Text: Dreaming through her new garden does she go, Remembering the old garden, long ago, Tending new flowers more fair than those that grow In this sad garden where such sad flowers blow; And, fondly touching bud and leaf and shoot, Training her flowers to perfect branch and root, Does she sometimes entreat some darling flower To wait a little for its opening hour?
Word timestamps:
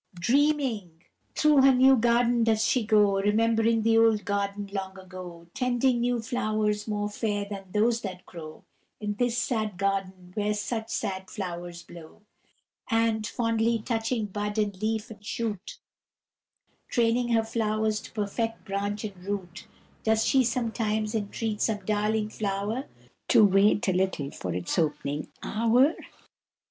Dreaming 0.19 1.03
through 1.35 1.61
her 1.61 1.75
new 1.75 1.95
garden 1.95 2.43
does 2.43 2.65
she 2.65 2.83
go, 2.83 3.17
Remembering 3.21 3.83
the 3.83 3.99
old 3.99 4.25
garden, 4.25 4.67
long 4.73 4.97
ago, 4.97 5.45
Tending 5.53 6.01
new 6.01 6.19
flowers 6.19 6.87
more 6.87 7.07
fair 7.07 7.45
than 7.45 7.65
those 7.71 8.01
that 8.01 8.25
grow 8.25 8.63
In 8.99 9.13
this 9.13 9.37
sad 9.37 9.77
garden 9.77 10.31
where 10.33 10.55
such 10.55 10.89
sad 10.89 11.29
flowers 11.29 11.83
blow; 11.83 12.23
And, 12.89 13.27
fondly 13.27 13.77
touching 13.85 14.25
bud 14.25 14.57
and 14.57 14.75
leaf 14.81 15.11
and 15.11 15.23
shoot, 15.23 15.77
Training 16.89 17.27
her 17.33 17.43
flowers 17.43 17.99
to 17.99 18.11
perfect 18.11 18.65
branch 18.65 19.03
and 19.03 19.23
root, 19.23 19.67
Does 20.03 20.25
she 20.25 20.43
sometimes 20.43 21.13
entreat 21.13 21.61
some 21.61 21.85
darling 21.85 22.29
flower 22.29 22.87
To 23.27 23.45
wait 23.45 23.87
a 23.87 23.93
little 23.93 24.31
for 24.31 24.51
its 24.51 24.79
opening 24.79 25.27
hour? 25.43 25.93